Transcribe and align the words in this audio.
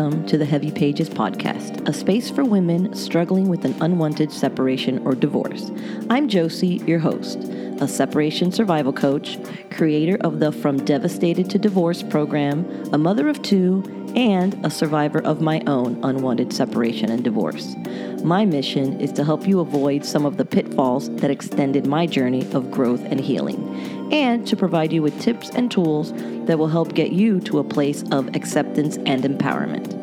welcome 0.00 0.24
to 0.24 0.38
the 0.38 0.46
Heavy 0.46 0.70
Pages 0.70 1.10
podcast, 1.10 1.86
a 1.86 1.92
space 1.92 2.30
for 2.30 2.42
women 2.42 2.94
struggling 2.94 3.50
with 3.50 3.66
an 3.66 3.74
unwanted 3.82 4.32
separation 4.32 4.98
or 5.06 5.14
divorce. 5.14 5.70
I'm 6.08 6.26
Josie, 6.26 6.82
your 6.86 7.00
host, 7.00 7.40
a 7.82 7.86
separation 7.86 8.50
survival 8.50 8.94
coach, 8.94 9.36
creator 9.70 10.16
of 10.22 10.40
the 10.40 10.52
From 10.52 10.82
Devastated 10.86 11.50
to 11.50 11.58
Divorce 11.58 12.02
program, 12.02 12.64
a 12.94 12.96
mother 12.96 13.28
of 13.28 13.42
two, 13.42 13.84
and 14.16 14.58
a 14.64 14.70
survivor 14.70 15.20
of 15.20 15.42
my 15.42 15.62
own 15.66 16.02
unwanted 16.02 16.54
separation 16.54 17.10
and 17.10 17.22
divorce. 17.22 17.76
My 18.24 18.46
mission 18.46 18.98
is 19.02 19.12
to 19.12 19.24
help 19.24 19.46
you 19.46 19.60
avoid 19.60 20.06
some 20.06 20.24
of 20.24 20.38
the 20.38 20.46
pitfalls 20.46 21.14
that 21.16 21.30
extended 21.30 21.86
my 21.86 22.06
journey 22.06 22.50
of 22.52 22.70
growth 22.70 23.02
and 23.04 23.20
healing, 23.20 23.99
and 24.12 24.46
to 24.46 24.56
provide 24.56 24.92
you 24.92 25.02
with 25.02 25.20
tips 25.20 25.50
and 25.50 25.70
tools 25.70 26.12
that 26.46 26.58
will 26.58 26.68
help 26.68 26.94
get 26.94 27.12
you 27.12 27.40
to 27.40 27.58
a 27.58 27.64
place 27.64 28.02
of 28.10 28.34
acceptance 28.34 28.96
and 29.06 29.22
empowerment. 29.24 29.96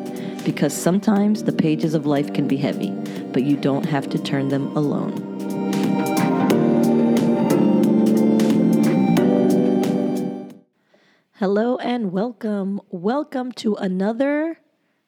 Because 0.44 0.72
sometimes 0.72 1.44
the 1.44 1.52
pages 1.52 1.94
of 1.94 2.06
life 2.06 2.32
can 2.32 2.48
be 2.48 2.56
heavy, 2.56 2.90
but 3.32 3.42
you 3.42 3.56
don't 3.56 3.84
have 3.84 4.08
to 4.10 4.18
turn 4.18 4.48
them 4.48 4.74
alone. 4.76 5.24
Hello 11.34 11.76
and 11.76 12.10
welcome. 12.10 12.80
Welcome 12.90 13.52
to 13.52 13.74
another, 13.76 14.58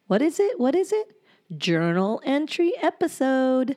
what 0.07 0.21
is 0.21 0.39
it? 0.39 0.59
What 0.59 0.75
is 0.75 0.93
it? 0.93 1.11
Journal 1.57 2.21
entry 2.23 2.73
episode. 2.81 3.75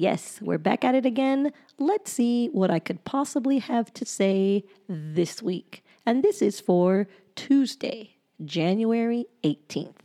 Yes, 0.00 0.38
we're 0.40 0.58
back 0.58 0.84
at 0.84 0.94
it 0.94 1.04
again. 1.04 1.52
Let's 1.76 2.12
see 2.12 2.50
what 2.50 2.70
I 2.70 2.78
could 2.78 3.04
possibly 3.04 3.58
have 3.58 3.92
to 3.94 4.06
say 4.06 4.62
this 4.88 5.42
week. 5.42 5.82
And 6.06 6.22
this 6.22 6.40
is 6.40 6.60
for 6.60 7.08
Tuesday, 7.34 8.14
January 8.44 9.26
18th. 9.42 9.96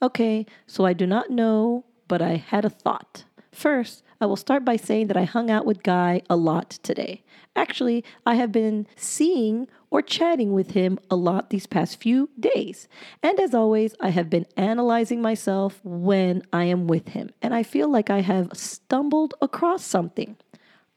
Okay, 0.00 0.46
so 0.66 0.86
I 0.86 0.94
do 0.94 1.06
not 1.06 1.28
know, 1.28 1.84
but 2.08 2.22
I 2.22 2.36
had 2.36 2.64
a 2.64 2.70
thought. 2.70 3.24
First, 3.52 4.02
I 4.20 4.26
will 4.26 4.36
start 4.36 4.64
by 4.64 4.76
saying 4.76 5.06
that 5.06 5.16
I 5.16 5.24
hung 5.24 5.50
out 5.50 5.64
with 5.64 5.82
Guy 5.82 6.20
a 6.28 6.36
lot 6.36 6.70
today. 6.82 7.22
Actually, 7.56 8.04
I 8.26 8.34
have 8.34 8.52
been 8.52 8.86
seeing 8.94 9.66
or 9.90 10.02
chatting 10.02 10.52
with 10.52 10.72
him 10.72 10.98
a 11.10 11.16
lot 11.16 11.50
these 11.50 11.66
past 11.66 12.00
few 12.00 12.28
days. 12.38 12.86
And 13.22 13.40
as 13.40 13.54
always, 13.54 13.94
I 13.98 14.10
have 14.10 14.28
been 14.28 14.46
analyzing 14.56 15.22
myself 15.22 15.80
when 15.82 16.42
I 16.52 16.64
am 16.64 16.86
with 16.86 17.08
him, 17.08 17.30
and 17.40 17.54
I 17.54 17.62
feel 17.62 17.88
like 17.88 18.10
I 18.10 18.20
have 18.20 18.50
stumbled 18.52 19.34
across 19.40 19.84
something. 19.84 20.36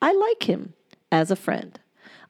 I 0.01 0.11
like 0.11 0.43
him 0.43 0.73
as 1.11 1.31
a 1.31 1.37
friend. 1.37 1.79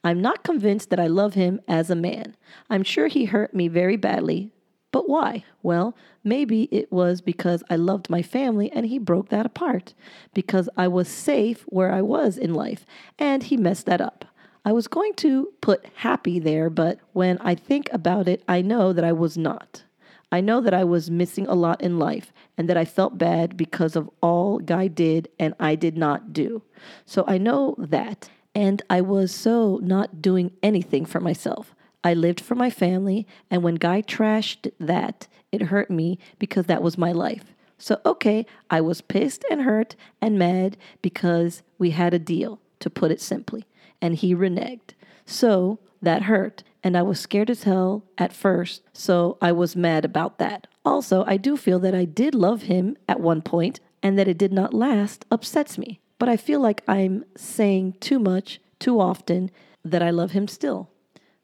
I'm 0.04 0.20
not 0.20 0.44
convinced 0.44 0.90
that 0.90 1.00
I 1.00 1.08
love 1.08 1.34
him 1.34 1.60
as 1.66 1.90
a 1.90 1.96
man. 1.96 2.36
I'm 2.70 2.84
sure 2.84 3.08
he 3.08 3.24
hurt 3.24 3.52
me 3.52 3.68
very 3.68 3.96
badly. 3.96 4.52
But 4.94 5.08
why? 5.08 5.42
Well, 5.60 5.96
maybe 6.22 6.68
it 6.70 6.92
was 6.92 7.20
because 7.20 7.64
I 7.68 7.74
loved 7.74 8.08
my 8.08 8.22
family 8.22 8.70
and 8.70 8.86
he 8.86 9.00
broke 9.00 9.28
that 9.30 9.44
apart. 9.44 9.92
Because 10.32 10.68
I 10.76 10.86
was 10.86 11.08
safe 11.08 11.64
where 11.66 11.90
I 11.90 12.00
was 12.00 12.38
in 12.38 12.54
life 12.54 12.86
and 13.18 13.42
he 13.42 13.56
messed 13.56 13.86
that 13.86 14.00
up. 14.00 14.24
I 14.64 14.70
was 14.70 14.86
going 14.86 15.14
to 15.14 15.52
put 15.60 15.84
happy 15.96 16.38
there, 16.38 16.70
but 16.70 17.00
when 17.12 17.38
I 17.38 17.56
think 17.56 17.88
about 17.90 18.28
it, 18.28 18.44
I 18.46 18.62
know 18.62 18.92
that 18.92 19.02
I 19.02 19.10
was 19.10 19.36
not. 19.36 19.82
I 20.30 20.40
know 20.40 20.60
that 20.60 20.74
I 20.74 20.84
was 20.84 21.10
missing 21.10 21.48
a 21.48 21.54
lot 21.54 21.82
in 21.82 21.98
life 21.98 22.32
and 22.56 22.68
that 22.68 22.76
I 22.76 22.84
felt 22.84 23.18
bad 23.18 23.56
because 23.56 23.96
of 23.96 24.08
all 24.20 24.60
Guy 24.60 24.86
did 24.86 25.28
and 25.40 25.56
I 25.58 25.74
did 25.74 25.96
not 25.96 26.32
do. 26.32 26.62
So 27.04 27.24
I 27.26 27.36
know 27.36 27.74
that. 27.78 28.30
And 28.54 28.80
I 28.88 29.00
was 29.00 29.34
so 29.34 29.80
not 29.82 30.22
doing 30.22 30.52
anything 30.62 31.04
for 31.04 31.18
myself. 31.18 31.73
I 32.04 32.14
lived 32.14 32.40
for 32.40 32.54
my 32.54 32.70
family, 32.70 33.26
and 33.50 33.64
when 33.64 33.74
Guy 33.74 34.02
trashed 34.02 34.70
that, 34.78 35.26
it 35.50 35.62
hurt 35.62 35.90
me 35.90 36.18
because 36.38 36.66
that 36.66 36.82
was 36.82 36.96
my 36.96 37.10
life. 37.10 37.54
So, 37.78 38.00
okay, 38.06 38.46
I 38.70 38.80
was 38.80 39.00
pissed 39.00 39.44
and 39.50 39.62
hurt 39.62 39.96
and 40.20 40.38
mad 40.38 40.76
because 41.02 41.62
we 41.78 41.90
had 41.90 42.14
a 42.14 42.18
deal, 42.18 42.60
to 42.80 42.90
put 42.90 43.10
it 43.10 43.20
simply 43.20 43.64
and 44.04 44.14
he 44.16 44.34
reneged. 44.34 44.92
So 45.24 45.78
that 46.02 46.24
hurt, 46.24 46.62
and 46.82 46.94
I 46.94 47.00
was 47.00 47.18
scared 47.18 47.48
as 47.48 47.62
hell 47.62 48.04
at 48.18 48.34
first, 48.34 48.82
so 48.92 49.38
I 49.40 49.50
was 49.52 49.74
mad 49.74 50.04
about 50.04 50.38
that. 50.38 50.66
Also, 50.84 51.24
I 51.26 51.38
do 51.38 51.56
feel 51.56 51.78
that 51.78 51.94
I 51.94 52.04
did 52.04 52.34
love 52.34 52.62
him 52.64 52.98
at 53.08 53.20
one 53.20 53.40
point, 53.40 53.80
and 54.02 54.18
that 54.18 54.28
it 54.28 54.36
did 54.36 54.52
not 54.52 54.74
last 54.74 55.24
upsets 55.30 55.78
me. 55.78 56.00
But 56.18 56.28
I 56.28 56.36
feel 56.36 56.60
like 56.60 56.82
I'm 56.86 57.24
saying 57.34 57.96
too 58.00 58.18
much, 58.18 58.60
too 58.78 59.00
often, 59.00 59.50
that 59.82 60.02
I 60.02 60.10
love 60.10 60.32
him 60.32 60.46
still. 60.46 60.90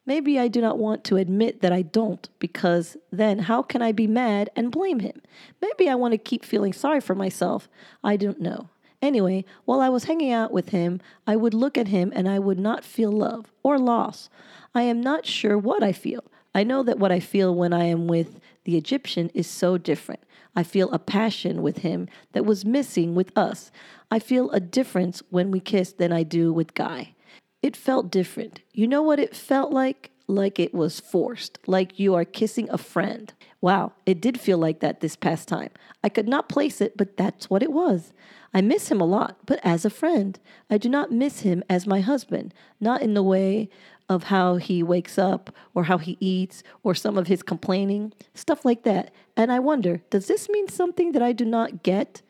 Maybe 0.06 0.38
I 0.38 0.48
do 0.48 0.60
not 0.60 0.78
want 0.78 1.04
to 1.04 1.16
admit 1.16 1.60
that 1.60 1.72
I 1.72 1.82
don't, 1.82 2.28
because 2.38 2.96
then 3.12 3.40
how 3.40 3.62
can 3.62 3.82
I 3.82 3.92
be 3.92 4.06
mad 4.06 4.50
and 4.56 4.72
blame 4.72 5.00
him? 5.00 5.20
Maybe 5.60 5.88
I 5.88 5.94
want 5.94 6.12
to 6.12 6.18
keep 6.18 6.44
feeling 6.44 6.72
sorry 6.72 7.00
for 7.00 7.14
myself. 7.14 7.68
I 8.02 8.16
don't 8.16 8.40
know. 8.40 8.70
Anyway, 9.02 9.44
while 9.64 9.80
I 9.80 9.88
was 9.88 10.04
hanging 10.04 10.32
out 10.32 10.52
with 10.52 10.70
him, 10.70 11.00
I 11.26 11.36
would 11.36 11.54
look 11.54 11.78
at 11.78 11.88
him 11.88 12.12
and 12.14 12.28
I 12.28 12.38
would 12.38 12.58
not 12.58 12.84
feel 12.84 13.12
love 13.12 13.52
or 13.62 13.78
loss. 13.78 14.28
I 14.74 14.82
am 14.82 15.00
not 15.00 15.26
sure 15.26 15.56
what 15.56 15.82
I 15.82 15.92
feel. 15.92 16.24
I 16.54 16.64
know 16.64 16.82
that 16.82 16.98
what 16.98 17.12
I 17.12 17.20
feel 17.20 17.54
when 17.54 17.72
I 17.72 17.84
am 17.84 18.06
with 18.06 18.40
the 18.64 18.76
Egyptian 18.76 19.30
is 19.32 19.46
so 19.46 19.78
different. 19.78 20.22
I 20.54 20.64
feel 20.64 20.90
a 20.90 20.98
passion 20.98 21.62
with 21.62 21.78
him 21.78 22.08
that 22.32 22.44
was 22.44 22.64
missing 22.64 23.14
with 23.14 23.36
us. 23.36 23.70
I 24.10 24.18
feel 24.18 24.50
a 24.50 24.60
difference 24.60 25.22
when 25.30 25.50
we 25.50 25.60
kiss 25.60 25.92
than 25.92 26.12
I 26.12 26.24
do 26.24 26.52
with 26.52 26.74
Guy. 26.74 27.14
It 27.62 27.76
felt 27.76 28.10
different. 28.10 28.60
You 28.72 28.86
know 28.86 29.02
what 29.02 29.18
it 29.18 29.36
felt 29.36 29.72
like? 29.72 30.10
Like 30.26 30.58
it 30.58 30.72
was 30.72 31.00
forced, 31.00 31.58
like 31.66 31.98
you 31.98 32.14
are 32.14 32.24
kissing 32.24 32.70
a 32.70 32.78
friend. 32.78 33.32
Wow, 33.60 33.92
it 34.06 34.20
did 34.20 34.40
feel 34.40 34.58
like 34.58 34.78
that 34.80 35.00
this 35.00 35.16
past 35.16 35.48
time. 35.48 35.70
I 36.04 36.08
could 36.08 36.28
not 36.28 36.48
place 36.48 36.80
it, 36.80 36.96
but 36.96 37.16
that's 37.16 37.50
what 37.50 37.62
it 37.62 37.72
was. 37.72 38.12
I 38.54 38.60
miss 38.60 38.90
him 38.90 39.00
a 39.00 39.06
lot, 39.06 39.38
but 39.44 39.60
as 39.64 39.84
a 39.84 39.90
friend. 39.90 40.38
I 40.70 40.78
do 40.78 40.88
not 40.88 41.12
miss 41.12 41.40
him 41.40 41.64
as 41.68 41.86
my 41.86 42.00
husband, 42.00 42.54
not 42.80 43.02
in 43.02 43.14
the 43.14 43.24
way 43.24 43.68
of 44.08 44.24
how 44.24 44.56
he 44.56 44.82
wakes 44.82 45.18
up 45.18 45.54
or 45.74 45.84
how 45.84 45.98
he 45.98 46.16
eats 46.20 46.62
or 46.82 46.94
some 46.94 47.18
of 47.18 47.26
his 47.26 47.42
complaining, 47.42 48.12
stuff 48.34 48.64
like 48.64 48.84
that. 48.84 49.12
And 49.36 49.52
I 49.52 49.58
wonder, 49.58 50.00
does 50.10 50.26
this 50.26 50.48
mean 50.48 50.68
something 50.68 51.12
that 51.12 51.22
I 51.22 51.32
do 51.32 51.44
not 51.44 51.82
get? 51.82 52.22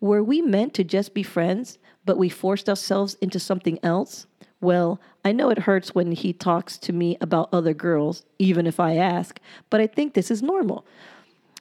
Were 0.00 0.22
we 0.22 0.42
meant 0.42 0.74
to 0.74 0.84
just 0.84 1.14
be 1.14 1.22
friends, 1.22 1.78
but 2.04 2.18
we 2.18 2.28
forced 2.28 2.68
ourselves 2.68 3.16
into 3.20 3.38
something 3.38 3.78
else? 3.82 4.26
Well, 4.64 5.00
I 5.24 5.32
know 5.32 5.50
it 5.50 5.58
hurts 5.58 5.94
when 5.94 6.12
he 6.12 6.32
talks 6.32 6.78
to 6.78 6.92
me 6.92 7.16
about 7.20 7.50
other 7.52 7.74
girls, 7.74 8.24
even 8.38 8.66
if 8.66 8.80
I 8.80 8.96
ask, 8.96 9.38
but 9.70 9.80
I 9.80 9.86
think 9.86 10.14
this 10.14 10.30
is 10.30 10.42
normal 10.42 10.84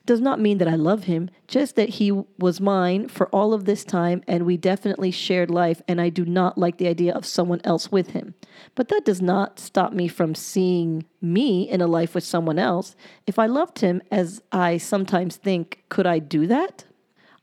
does 0.05 0.19
not 0.19 0.39
mean 0.39 0.57
that 0.57 0.67
I 0.67 0.75
love 0.75 1.05
him, 1.05 1.29
just 1.47 1.75
that 1.75 1.89
he 1.89 2.11
was 2.11 2.59
mine 2.59 3.07
for 3.07 3.27
all 3.29 3.53
of 3.53 3.65
this 3.65 3.85
time 3.85 4.21
and 4.27 4.45
we 4.45 4.57
definitely 4.57 5.11
shared 5.11 5.49
life, 5.49 5.81
and 5.87 6.01
I 6.01 6.09
do 6.09 6.25
not 6.25 6.57
like 6.57 6.77
the 6.77 6.87
idea 6.87 7.13
of 7.13 7.25
someone 7.25 7.61
else 7.63 7.91
with 7.91 8.09
him. 8.09 8.33
But 8.75 8.89
that 8.89 9.05
does 9.05 9.21
not 9.21 9.59
stop 9.59 9.93
me 9.93 10.07
from 10.07 10.35
seeing 10.35 11.05
me 11.21 11.69
in 11.69 11.79
a 11.79 11.87
life 11.87 12.15
with 12.15 12.23
someone 12.23 12.59
else. 12.59 12.95
If 13.25 13.39
I 13.39 13.45
loved 13.45 13.79
him, 13.79 14.01
as 14.11 14.41
I 14.51 14.77
sometimes 14.77 15.37
think, 15.37 15.83
could 15.89 16.05
I 16.05 16.19
do 16.19 16.47
that? 16.47 16.85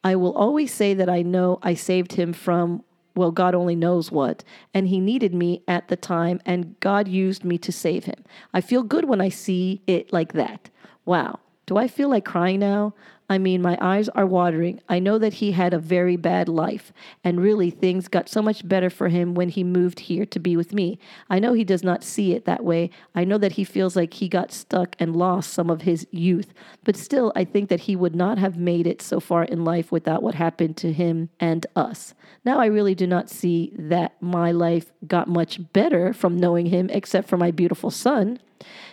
I 0.04 0.16
will 0.16 0.34
always 0.34 0.72
say 0.72 0.94
that 0.94 1.08
I 1.08 1.22
know 1.22 1.58
I 1.62 1.74
saved 1.74 2.12
him 2.12 2.32
from 2.32 2.84
well, 3.14 3.30
God 3.30 3.54
only 3.54 3.76
knows 3.76 4.10
what. 4.10 4.44
And 4.74 4.88
He 4.88 5.00
needed 5.00 5.34
me 5.34 5.62
at 5.68 5.88
the 5.88 5.96
time, 5.96 6.40
and 6.44 6.78
God 6.80 7.08
used 7.08 7.44
me 7.44 7.58
to 7.58 7.72
save 7.72 8.04
Him. 8.04 8.24
I 8.54 8.60
feel 8.60 8.82
good 8.82 9.06
when 9.06 9.20
I 9.20 9.28
see 9.28 9.82
it 9.86 10.12
like 10.12 10.32
that. 10.34 10.70
Wow. 11.04 11.38
Do 11.66 11.76
I 11.76 11.88
feel 11.88 12.08
like 12.08 12.24
crying 12.24 12.60
now? 12.60 12.94
I 13.30 13.38
mean, 13.38 13.62
my 13.62 13.78
eyes 13.80 14.08
are 14.08 14.26
watering. 14.26 14.80
I 14.88 14.98
know 14.98 15.16
that 15.16 15.34
he 15.34 15.52
had 15.52 15.72
a 15.72 15.78
very 15.78 16.16
bad 16.16 16.48
life, 16.48 16.92
and 17.22 17.40
really 17.40 17.70
things 17.70 18.08
got 18.08 18.28
so 18.28 18.42
much 18.42 18.66
better 18.66 18.90
for 18.90 19.08
him 19.08 19.34
when 19.34 19.50
he 19.50 19.62
moved 19.62 20.00
here 20.00 20.26
to 20.26 20.40
be 20.40 20.56
with 20.56 20.74
me. 20.74 20.98
I 21.30 21.38
know 21.38 21.52
he 21.52 21.62
does 21.62 21.84
not 21.84 22.02
see 22.02 22.32
it 22.32 22.44
that 22.46 22.64
way. 22.64 22.90
I 23.14 23.22
know 23.22 23.38
that 23.38 23.52
he 23.52 23.62
feels 23.62 23.94
like 23.94 24.14
he 24.14 24.28
got 24.28 24.50
stuck 24.50 24.96
and 24.98 25.14
lost 25.14 25.52
some 25.52 25.70
of 25.70 25.82
his 25.82 26.08
youth, 26.10 26.52
but 26.82 26.96
still, 26.96 27.32
I 27.36 27.44
think 27.44 27.68
that 27.68 27.82
he 27.82 27.94
would 27.94 28.16
not 28.16 28.38
have 28.38 28.58
made 28.58 28.88
it 28.88 29.00
so 29.00 29.20
far 29.20 29.44
in 29.44 29.64
life 29.64 29.92
without 29.92 30.24
what 30.24 30.34
happened 30.34 30.76
to 30.78 30.92
him 30.92 31.30
and 31.38 31.64
us. 31.76 32.14
Now, 32.44 32.58
I 32.58 32.66
really 32.66 32.96
do 32.96 33.06
not 33.06 33.30
see 33.30 33.72
that 33.78 34.20
my 34.20 34.50
life 34.50 34.90
got 35.06 35.28
much 35.28 35.72
better 35.72 36.12
from 36.12 36.36
knowing 36.36 36.66
him, 36.66 36.90
except 36.90 37.28
for 37.28 37.36
my 37.36 37.52
beautiful 37.52 37.92
son. 37.92 38.40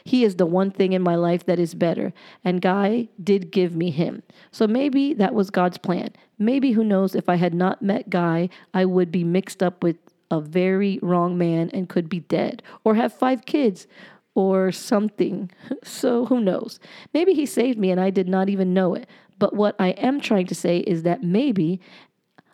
He 0.04 0.24
is 0.24 0.36
the 0.36 0.46
one 0.46 0.72
thing 0.72 0.94
in 0.94 1.02
my 1.02 1.16
life 1.16 1.46
that 1.46 1.60
is 1.60 1.74
better. 1.74 2.14
And 2.44 2.62
Guy 2.62 3.10
did 3.24 3.52
give 3.52 3.76
me 3.76 3.92
him. 3.92 4.24
So 4.52 4.68
maybe 4.68 5.14
that 5.16 5.34
was 5.34 5.50
God's 5.50 5.78
plan. 5.78 6.10
Maybe, 6.40 6.72
who 6.72 6.84
knows, 6.84 7.16
if 7.16 7.30
I 7.30 7.36
had 7.36 7.54
not 7.54 7.82
met 7.82 8.10
Guy, 8.10 8.50
I 8.74 8.86
would 8.86 9.12
be 9.12 9.24
mixed 9.24 9.64
up 9.64 9.84
with 9.84 9.98
a 10.30 10.42
very 10.42 11.00
wrong 11.02 11.38
man 11.38 11.70
and 11.74 11.90
could 11.90 12.10
be 12.10 12.20
dead 12.20 12.62
or 12.84 12.96
have 12.96 13.14
five 13.14 13.46
kids 13.46 13.88
or 14.36 14.72
something. 14.72 15.52
So 15.84 16.26
who 16.26 16.42
knows? 16.42 16.80
Maybe 17.14 17.34
he 17.34 17.46
saved 17.46 17.80
me 17.80 17.92
and 17.92 18.00
I 18.00 18.10
did 18.10 18.28
not 18.28 18.50
even 18.50 18.74
know 18.74 18.94
it. 18.94 19.08
But 19.40 19.56
what 19.56 19.76
I 19.80 19.90
am 19.90 20.20
trying 20.20 20.48
to 20.48 20.56
say 20.56 20.80
is 20.80 21.04
that 21.04 21.24
maybe 21.24 21.80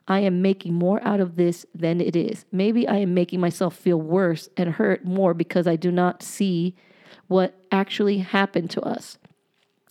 I 0.07 0.19
am 0.19 0.42
making 0.42 0.74
more 0.74 1.01
out 1.06 1.19
of 1.19 1.36
this 1.36 1.66
than 1.74 2.01
it 2.01 2.16
is. 2.16 2.45
Maybe 2.51 2.88
I 2.88 2.98
am 2.98 3.13
making 3.13 3.39
myself 3.39 3.75
feel 3.75 4.00
worse 4.00 4.50
and 4.57 4.69
hurt 4.69 5.06
more 5.06 5.33
because 5.33 5.66
I 5.66 5.75
do 5.75 5.92
not 5.92 6.21
see 6.21 6.75
what 7.28 7.56
actually 7.72 8.20
happened 8.20 8.70
to 8.72 8.81
us. 8.81 9.18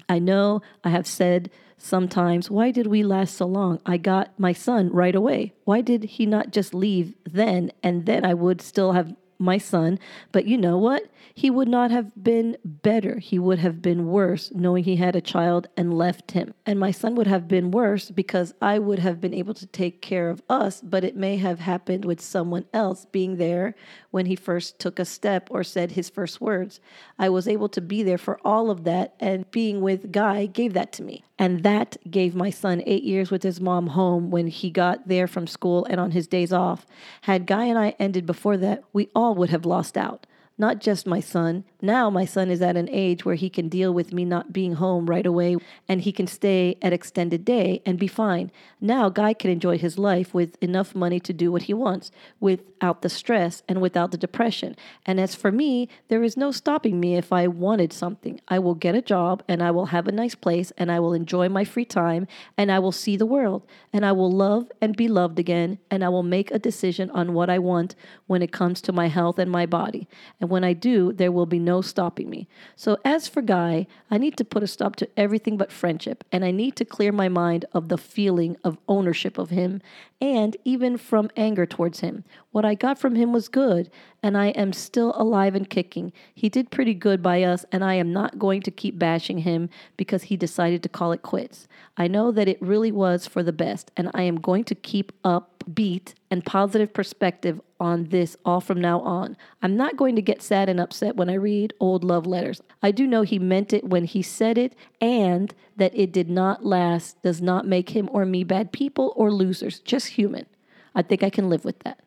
I 0.08 0.18
know 0.18 0.62
I 0.84 0.90
have 0.90 1.06
said 1.06 1.50
sometimes, 1.78 2.50
why 2.50 2.70
did 2.70 2.86
we 2.86 3.02
last 3.02 3.36
so 3.36 3.46
long? 3.46 3.80
I 3.84 3.96
got 3.96 4.38
my 4.38 4.52
son 4.52 4.90
right 4.92 5.14
away. 5.14 5.54
Why 5.64 5.80
did 5.80 6.04
he 6.04 6.26
not 6.26 6.52
just 6.52 6.74
leave 6.74 7.14
then 7.24 7.72
and 7.82 8.06
then 8.06 8.24
I 8.24 8.34
would 8.34 8.60
still 8.60 8.92
have 8.92 9.14
my 9.42 9.58
son? 9.58 9.98
But 10.30 10.46
you 10.46 10.56
know 10.56 10.78
what? 10.78 11.10
He 11.34 11.50
would 11.50 11.68
not 11.68 11.90
have 11.90 12.12
been 12.22 12.56
better. 12.64 13.18
He 13.18 13.38
would 13.38 13.58
have 13.58 13.80
been 13.82 14.08
worse 14.08 14.52
knowing 14.54 14.84
he 14.84 14.96
had 14.96 15.16
a 15.16 15.20
child 15.20 15.68
and 15.76 15.96
left 15.96 16.32
him. 16.32 16.54
And 16.66 16.78
my 16.78 16.90
son 16.90 17.14
would 17.14 17.26
have 17.26 17.48
been 17.48 17.70
worse 17.70 18.10
because 18.10 18.54
I 18.60 18.78
would 18.78 18.98
have 18.98 19.20
been 19.20 19.34
able 19.34 19.54
to 19.54 19.66
take 19.66 20.02
care 20.02 20.30
of 20.30 20.42
us, 20.48 20.80
but 20.80 21.04
it 21.04 21.16
may 21.16 21.36
have 21.36 21.60
happened 21.60 22.04
with 22.04 22.20
someone 22.20 22.66
else 22.72 23.06
being 23.06 23.36
there 23.36 23.74
when 24.10 24.26
he 24.26 24.36
first 24.36 24.78
took 24.78 24.98
a 24.98 25.04
step 25.04 25.48
or 25.50 25.64
said 25.64 25.92
his 25.92 26.10
first 26.10 26.40
words. 26.40 26.80
I 27.18 27.28
was 27.28 27.48
able 27.48 27.68
to 27.70 27.80
be 27.80 28.02
there 28.02 28.18
for 28.18 28.38
all 28.44 28.70
of 28.70 28.84
that, 28.84 29.14
and 29.18 29.50
being 29.50 29.80
with 29.80 30.12
Guy 30.12 30.46
gave 30.46 30.74
that 30.74 30.92
to 30.92 31.02
me. 31.02 31.24
And 31.38 31.62
that 31.64 31.96
gave 32.08 32.34
my 32.34 32.50
son 32.50 32.82
eight 32.86 33.02
years 33.02 33.30
with 33.30 33.42
his 33.42 33.60
mom 33.60 33.88
home 33.88 34.30
when 34.30 34.46
he 34.46 34.70
got 34.70 35.08
there 35.08 35.26
from 35.26 35.46
school 35.46 35.84
and 35.86 35.98
on 35.98 36.12
his 36.12 36.28
days 36.28 36.52
off. 36.52 36.86
Had 37.22 37.46
Guy 37.46 37.64
and 37.64 37.78
I 37.78 37.96
ended 37.98 38.26
before 38.26 38.56
that, 38.58 38.84
we 38.92 39.08
all 39.14 39.31
would 39.34 39.50
have 39.50 39.66
lost 39.66 39.96
out 39.96 40.26
not 40.58 40.80
just 40.80 41.06
my 41.06 41.20
son. 41.20 41.64
Now 41.84 42.10
my 42.10 42.24
son 42.24 42.48
is 42.48 42.62
at 42.62 42.76
an 42.76 42.88
age 42.92 43.24
where 43.24 43.34
he 43.34 43.50
can 43.50 43.68
deal 43.68 43.92
with 43.92 44.12
me 44.12 44.24
not 44.24 44.52
being 44.52 44.74
home 44.74 45.06
right 45.06 45.26
away 45.26 45.56
and 45.88 46.00
he 46.00 46.12
can 46.12 46.28
stay 46.28 46.78
at 46.80 46.92
extended 46.92 47.44
day 47.44 47.82
and 47.84 47.98
be 47.98 48.06
fine. 48.06 48.52
Now 48.80 49.08
Guy 49.08 49.34
can 49.34 49.50
enjoy 49.50 49.78
his 49.78 49.98
life 49.98 50.32
with 50.32 50.56
enough 50.62 50.94
money 50.94 51.18
to 51.18 51.32
do 51.32 51.50
what 51.50 51.62
he 51.62 51.74
wants 51.74 52.12
without 52.38 53.02
the 53.02 53.08
stress 53.08 53.64
and 53.68 53.80
without 53.80 54.12
the 54.12 54.16
depression. 54.16 54.76
And 55.04 55.18
as 55.18 55.34
for 55.34 55.50
me, 55.50 55.88
there 56.06 56.22
is 56.22 56.36
no 56.36 56.52
stopping 56.52 57.00
me 57.00 57.16
if 57.16 57.32
I 57.32 57.48
wanted 57.48 57.92
something. 57.92 58.40
I 58.46 58.60
will 58.60 58.76
get 58.76 58.94
a 58.94 59.02
job 59.02 59.42
and 59.48 59.60
I 59.60 59.72
will 59.72 59.86
have 59.86 60.06
a 60.06 60.12
nice 60.12 60.36
place 60.36 60.72
and 60.78 60.92
I 60.92 61.00
will 61.00 61.14
enjoy 61.14 61.48
my 61.48 61.64
free 61.64 61.84
time 61.84 62.28
and 62.56 62.70
I 62.70 62.78
will 62.78 62.92
see 62.92 63.16
the 63.16 63.26
world 63.26 63.66
and 63.92 64.06
I 64.06 64.12
will 64.12 64.30
love 64.30 64.70
and 64.80 64.96
be 64.96 65.08
loved 65.08 65.40
again 65.40 65.80
and 65.90 66.04
I 66.04 66.10
will 66.10 66.22
make 66.22 66.52
a 66.52 66.60
decision 66.60 67.10
on 67.10 67.34
what 67.34 67.50
I 67.50 67.58
want 67.58 67.96
when 68.28 68.40
it 68.40 68.52
comes 68.52 68.80
to 68.82 68.92
my 68.92 69.08
health 69.08 69.40
and 69.40 69.50
my 69.50 69.66
body. 69.66 70.06
And 70.40 70.48
when 70.48 70.62
I 70.62 70.74
do, 70.74 71.12
there 71.12 71.32
will 71.32 71.46
be 71.46 71.58
no 71.58 71.71
stopping 71.80 72.28
me. 72.28 72.48
So, 72.76 72.98
as 73.04 73.28
for 73.28 73.40
Guy, 73.40 73.86
I 74.10 74.18
need 74.18 74.36
to 74.36 74.44
put 74.44 74.62
a 74.62 74.66
stop 74.66 74.96
to 74.96 75.08
everything 75.16 75.56
but 75.56 75.72
friendship, 75.72 76.24
and 76.30 76.44
I 76.44 76.50
need 76.50 76.76
to 76.76 76.84
clear 76.84 77.12
my 77.12 77.28
mind 77.28 77.64
of 77.72 77.88
the 77.88 77.96
feeling 77.96 78.56
of 78.62 78.78
ownership 78.88 79.38
of 79.38 79.50
him 79.50 79.80
and 80.22 80.56
even 80.64 80.96
from 80.96 81.28
anger 81.36 81.66
towards 81.66 81.98
him. 81.98 82.22
What 82.52 82.64
I 82.64 82.76
got 82.76 82.96
from 82.96 83.16
him 83.16 83.32
was 83.32 83.48
good, 83.48 83.90
and 84.22 84.38
I 84.38 84.50
am 84.50 84.72
still 84.72 85.12
alive 85.16 85.56
and 85.56 85.68
kicking. 85.68 86.12
He 86.32 86.48
did 86.48 86.70
pretty 86.70 86.94
good 86.94 87.24
by 87.24 87.42
us, 87.42 87.64
and 87.72 87.82
I 87.82 87.94
am 87.94 88.12
not 88.12 88.38
going 88.38 88.62
to 88.62 88.70
keep 88.70 89.00
bashing 89.00 89.38
him 89.38 89.68
because 89.96 90.24
he 90.24 90.36
decided 90.36 90.80
to 90.84 90.88
call 90.88 91.10
it 91.10 91.22
quits. 91.22 91.66
I 91.96 92.06
know 92.06 92.30
that 92.30 92.46
it 92.46 92.62
really 92.62 92.92
was 92.92 93.26
for 93.26 93.42
the 93.42 93.52
best, 93.52 93.90
and 93.96 94.12
I 94.14 94.22
am 94.22 94.36
going 94.36 94.62
to 94.64 94.76
keep 94.76 95.10
up 95.24 95.64
beat 95.74 96.14
and 96.30 96.44
positive 96.44 96.94
perspective 96.94 97.60
on 97.80 98.04
this 98.04 98.36
all 98.44 98.60
from 98.60 98.80
now 98.80 99.00
on. 99.00 99.36
I'm 99.60 99.76
not 99.76 99.96
going 99.96 100.14
to 100.14 100.22
get 100.22 100.40
sad 100.40 100.68
and 100.68 100.80
upset 100.80 101.16
when 101.16 101.30
I 101.30 101.34
read 101.34 101.74
old 101.80 102.04
love 102.04 102.26
letters. 102.26 102.62
I 102.80 102.92
do 102.92 103.08
know 103.08 103.22
he 103.22 103.40
meant 103.40 103.72
it 103.72 103.84
when 103.84 104.04
he 104.04 104.22
said 104.22 104.56
it, 104.56 104.76
and 105.00 105.52
that 105.76 105.92
it 105.94 106.12
did 106.12 106.28
not 106.28 106.64
last 106.64 107.22
does 107.22 107.40
not 107.40 107.66
make 107.66 107.90
him 107.90 108.08
or 108.12 108.24
me 108.24 108.44
bad 108.44 108.72
people 108.72 109.12
or 109.16 109.30
losers, 109.30 109.80
just 109.80 110.08
human. 110.08 110.46
I 110.94 111.02
think 111.02 111.22
I 111.22 111.30
can 111.30 111.48
live 111.48 111.64
with 111.64 111.78
that. 111.80 111.98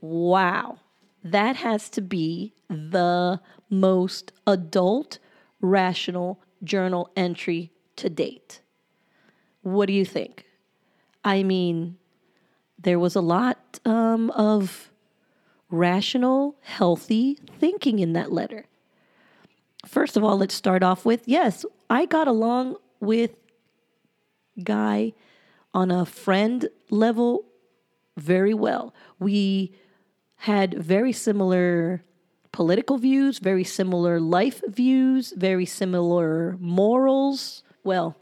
Wow. 0.00 0.78
That 1.22 1.56
has 1.56 1.88
to 1.90 2.02
be 2.02 2.54
the 2.68 3.40
most 3.70 4.32
adult, 4.46 5.18
rational 5.60 6.40
journal 6.62 7.10
entry 7.16 7.72
to 7.96 8.10
date. 8.10 8.60
What 9.62 9.86
do 9.86 9.92
you 9.92 10.04
think? 10.04 10.44
I 11.24 11.42
mean, 11.42 11.96
there 12.78 12.98
was 12.98 13.14
a 13.14 13.20
lot 13.20 13.80
um, 13.84 14.30
of 14.30 14.90
rational, 15.74 16.56
healthy 16.62 17.38
thinking 17.58 17.98
in 17.98 18.12
that 18.14 18.32
letter. 18.32 18.66
First 19.86 20.16
of 20.16 20.24
all, 20.24 20.38
let's 20.38 20.54
start 20.54 20.82
off 20.82 21.04
with 21.04 21.26
yes, 21.26 21.64
I 21.90 22.06
got 22.06 22.28
along 22.28 22.76
with 23.00 23.32
Guy 24.62 25.12
on 25.72 25.90
a 25.90 26.06
friend 26.06 26.68
level 26.90 27.44
very 28.16 28.54
well. 28.54 28.94
We 29.18 29.74
had 30.36 30.74
very 30.74 31.12
similar 31.12 32.04
political 32.52 32.98
views, 32.98 33.40
very 33.40 33.64
similar 33.64 34.20
life 34.20 34.62
views, 34.68 35.32
very 35.36 35.66
similar 35.66 36.56
morals. 36.60 37.64
Well, 37.82 38.16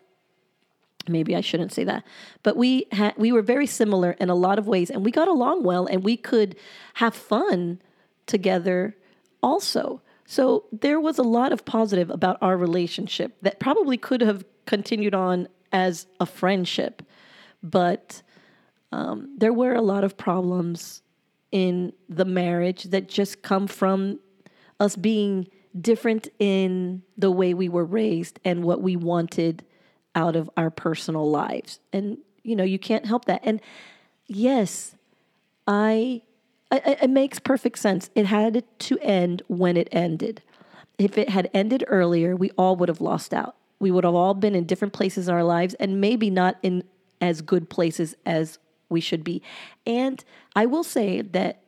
maybe 1.09 1.37
I 1.37 1.41
shouldn't 1.41 1.73
say 1.73 1.85
that, 1.85 2.05
but 2.43 2.57
we 2.57 2.87
had 2.93 3.15
we 3.17 3.33
were 3.33 3.43
very 3.43 3.67
similar 3.67 4.13
in 4.13 4.31
a 4.31 4.35
lot 4.35 4.59
of 4.59 4.67
ways, 4.67 4.91
and 4.91 5.05
we 5.05 5.11
got 5.11 5.29
along 5.29 5.65
well, 5.65 5.87
and 5.87 6.03
we 6.03 6.17
could 6.17 6.57
have 6.95 7.15
fun 7.15 7.81
together 8.27 8.97
also. 9.43 10.01
So 10.25 10.65
there 10.73 11.01
was 11.01 11.19
a 11.19 11.23
lot 11.23 11.53
of 11.53 11.65
positive 11.65 12.09
about 12.09 12.39
our 12.41 12.57
relationship 12.57 13.37
that 13.43 13.61
probably 13.61 13.97
could 13.97 14.21
have 14.21 14.45
continued 14.67 15.15
on 15.15 15.49
as 15.73 16.07
a 16.21 16.27
friendship, 16.27 17.03
but 17.63 18.23
um, 18.93 19.35
there 19.37 19.53
were 19.53 19.75
a 19.75 19.83
lot 19.83 20.05
of 20.05 20.17
problems 20.17 21.03
in 21.51 21.93
the 22.09 22.25
marriage 22.25 22.85
that 22.85 23.09
just 23.09 23.43
come 23.43 23.67
from 23.67 24.19
us 24.81 24.97
being 24.97 25.49
different 25.81 26.29
in 26.39 27.03
the 27.17 27.31
way 27.31 27.55
we 27.55 27.69
were 27.69 27.85
raised 27.85 28.39
and 28.45 28.65
what 28.65 28.83
we 28.83 28.97
wanted 28.97 29.65
out 30.15 30.37
of 30.37 30.51
our 30.57 30.71
personal 30.71 31.29
lives. 31.29 31.81
And, 31.93 32.19
you 32.43 32.57
know, 32.57 32.65
you 32.65 32.79
can't 32.79 33.07
help 33.07 33.25
that. 33.27 33.41
And 33.45 33.61
yes, 34.27 34.95
I, 35.67 36.23
I 36.71 36.99
it 37.03 37.11
makes 37.11 37.39
perfect 37.39 37.79
sense. 37.79 38.11
It 38.15 38.27
had 38.27 38.65
to 38.81 38.99
end 39.01 39.43
when 39.49 39.77
it 39.77 39.89
ended. 39.93 40.43
If 40.99 41.19
it 41.19 41.31
had 41.31 41.51
ended 41.55 41.85
earlier, 41.87 42.37
we 42.37 42.51
all 42.53 42.77
would 42.77 42.89
have 42.89 43.01
lost 43.01 43.33
out. 43.33 43.57
We 43.79 43.91
would 43.91 44.05
have 44.05 44.15
all 44.15 44.35
been 44.35 44.55
in 44.55 44.65
different 44.65 44.93
places 44.93 45.29
in 45.29 45.35
our 45.35 45.45
lives 45.45 45.75
and 45.75 46.01
maybe 46.01 46.31
not 46.31 46.59
in 46.63 46.85
as 47.21 47.41
good 47.41 47.69
places 47.71 48.15
as 48.27 48.59
we 48.89 49.01
should 49.01 49.25
be. 49.25 49.43
And 49.87 50.23
I 50.55 50.67
will 50.67 50.85
say 50.85 51.23
that 51.23 51.63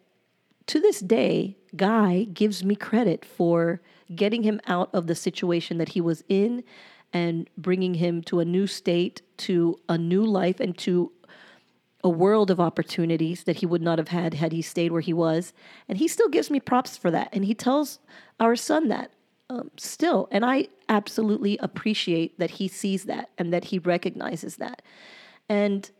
to 0.66 0.80
this 0.80 1.00
day, 1.00 1.56
Guy 1.76 2.24
gives 2.32 2.64
me 2.64 2.76
credit 2.76 3.24
for 3.24 3.80
getting 4.14 4.42
him 4.42 4.60
out 4.66 4.90
of 4.92 5.06
the 5.06 5.14
situation 5.14 5.78
that 5.78 5.90
he 5.90 6.00
was 6.00 6.22
in 6.28 6.62
and 7.14 7.48
bringing 7.56 7.94
him 7.94 8.20
to 8.24 8.40
a 8.40 8.44
new 8.44 8.66
state, 8.66 9.22
to 9.38 9.78
a 9.88 9.96
new 9.96 10.24
life, 10.24 10.60
and 10.60 10.76
to 10.76 11.12
a 12.02 12.08
world 12.08 12.50
of 12.50 12.60
opportunities 12.60 13.44
that 13.44 13.56
he 13.56 13.66
would 13.66 13.80
not 13.80 13.98
have 13.98 14.08
had 14.08 14.34
had 14.34 14.52
he 14.52 14.60
stayed 14.60 14.92
where 14.92 15.00
he 15.00 15.14
was. 15.14 15.54
And 15.88 15.96
he 15.96 16.08
still 16.08 16.28
gives 16.28 16.50
me 16.50 16.60
props 16.60 16.98
for 16.98 17.10
that. 17.12 17.30
And 17.32 17.46
he 17.46 17.54
tells 17.54 18.00
our 18.38 18.56
son 18.56 18.88
that 18.88 19.12
um, 19.48 19.70
still. 19.78 20.28
And 20.30 20.44
I 20.44 20.68
absolutely 20.88 21.56
appreciate 21.58 22.38
that 22.38 22.50
he 22.50 22.68
sees 22.68 23.04
that 23.04 23.30
and 23.38 23.52
that 23.54 23.66
he 23.66 23.78
recognizes 23.78 24.56
that. 24.56 24.82
And 25.48 25.90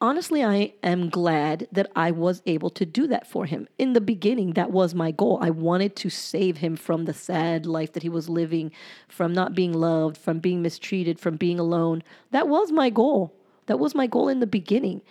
honestly, 0.00 0.42
I 0.42 0.72
am 0.82 1.10
glad 1.10 1.68
that 1.72 1.90
I 1.94 2.10
was 2.10 2.42
able 2.46 2.70
to 2.70 2.86
do 2.86 3.06
that 3.08 3.26
for 3.26 3.46
him. 3.46 3.68
In 3.78 3.92
the 3.92 4.00
beginning, 4.00 4.52
that 4.52 4.70
was 4.70 4.94
my 4.94 5.10
goal. 5.10 5.38
I 5.40 5.50
wanted 5.50 5.96
to 5.96 6.10
save 6.10 6.58
him 6.58 6.76
from 6.76 7.04
the 7.04 7.14
sad 7.14 7.66
life 7.66 7.92
that 7.92 8.02
he 8.02 8.08
was 8.08 8.28
living, 8.28 8.72
from 9.08 9.32
not 9.32 9.54
being 9.54 9.72
loved, 9.72 10.16
from 10.16 10.38
being 10.38 10.62
mistreated, 10.62 11.18
from 11.18 11.36
being 11.36 11.58
alone. 11.58 12.02
That 12.30 12.48
was 12.48 12.72
my 12.72 12.90
goal. 12.90 13.34
That 13.66 13.78
was 13.78 13.94
my 13.94 14.06
goal 14.06 14.28
in 14.28 14.40
the 14.40 14.46
beginning. 14.46 15.02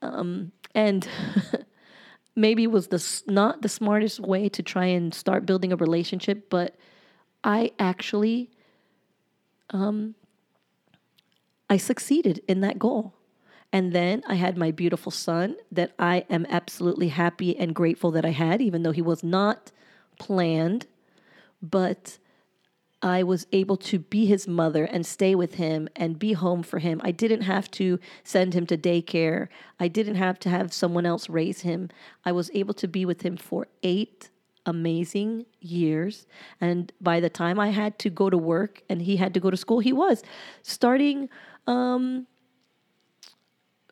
Um, 0.00 0.52
and 0.74 1.08
maybe 2.36 2.64
it 2.64 2.70
was 2.70 2.88
the 2.88 3.22
not 3.26 3.62
the 3.62 3.68
smartest 3.68 4.20
way 4.20 4.48
to 4.48 4.62
try 4.62 4.86
and 4.86 5.12
start 5.12 5.46
building 5.46 5.72
a 5.72 5.76
relationship, 5.76 6.48
but 6.48 6.76
I 7.44 7.72
actually 7.78 8.50
um, 9.70 10.14
I 11.68 11.76
succeeded 11.76 12.40
in 12.46 12.60
that 12.60 12.78
goal. 12.78 13.14
And 13.72 13.92
then 13.92 14.22
I 14.28 14.34
had 14.34 14.58
my 14.58 14.70
beautiful 14.70 15.10
son 15.10 15.56
that 15.70 15.92
I 15.98 16.26
am 16.28 16.46
absolutely 16.50 17.08
happy 17.08 17.56
and 17.56 17.74
grateful 17.74 18.10
that 18.10 18.24
I 18.24 18.30
had, 18.30 18.60
even 18.60 18.82
though 18.82 18.92
he 18.92 19.02
was 19.02 19.24
not 19.24 19.72
planned. 20.18 20.86
But 21.62 22.18
I 23.02 23.22
was 23.22 23.46
able 23.50 23.76
to 23.78 23.98
be 23.98 24.26
his 24.26 24.46
mother 24.46 24.84
and 24.84 25.04
stay 25.04 25.34
with 25.34 25.54
him 25.54 25.88
and 25.96 26.18
be 26.18 26.34
home 26.34 26.62
for 26.62 26.78
him. 26.78 27.00
I 27.02 27.10
didn't 27.10 27.42
have 27.42 27.70
to 27.72 27.98
send 28.22 28.54
him 28.54 28.66
to 28.66 28.76
daycare. 28.76 29.48
I 29.80 29.88
didn't 29.88 30.14
have 30.14 30.38
to 30.40 30.50
have 30.50 30.72
someone 30.72 31.04
else 31.04 31.28
raise 31.28 31.62
him. 31.62 31.88
I 32.24 32.30
was 32.30 32.50
able 32.54 32.74
to 32.74 32.86
be 32.86 33.04
with 33.04 33.22
him 33.22 33.36
for 33.36 33.66
eight 33.82 34.30
amazing 34.66 35.46
years. 35.60 36.26
And 36.60 36.92
by 37.00 37.18
the 37.18 37.30
time 37.30 37.58
I 37.58 37.70
had 37.70 37.98
to 38.00 38.10
go 38.10 38.30
to 38.30 38.38
work 38.38 38.82
and 38.88 39.02
he 39.02 39.16
had 39.16 39.34
to 39.34 39.40
go 39.40 39.50
to 39.50 39.56
school, 39.56 39.80
he 39.80 39.92
was 39.92 40.22
starting 40.62 41.28
um, 41.66 42.28